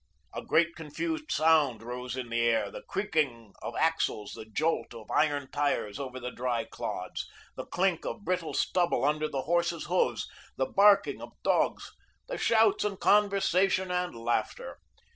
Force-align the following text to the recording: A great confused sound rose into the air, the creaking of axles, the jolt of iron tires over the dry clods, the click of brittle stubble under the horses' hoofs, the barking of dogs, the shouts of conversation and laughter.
A 0.33 0.41
great 0.43 0.75
confused 0.75 1.31
sound 1.31 1.83
rose 1.83 2.17
into 2.17 2.31
the 2.31 2.41
air, 2.41 2.71
the 2.71 2.81
creaking 2.81 3.53
of 3.61 3.75
axles, 3.75 4.31
the 4.33 4.45
jolt 4.45 4.95
of 4.95 5.11
iron 5.11 5.47
tires 5.51 5.99
over 5.99 6.19
the 6.19 6.31
dry 6.31 6.63
clods, 6.65 7.29
the 7.55 7.67
click 7.67 8.03
of 8.03 8.25
brittle 8.25 8.55
stubble 8.55 9.05
under 9.05 9.27
the 9.29 9.43
horses' 9.43 9.85
hoofs, 9.85 10.27
the 10.57 10.65
barking 10.65 11.21
of 11.21 11.33
dogs, 11.43 11.91
the 12.27 12.39
shouts 12.39 12.83
of 12.83 12.99
conversation 12.99 13.91
and 13.91 14.15
laughter. 14.15 14.79